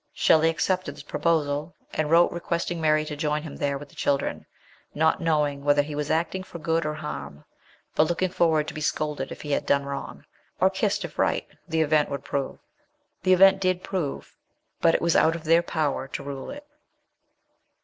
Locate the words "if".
9.31-9.43, 11.05-11.19